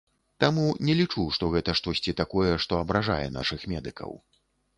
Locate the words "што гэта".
1.37-1.75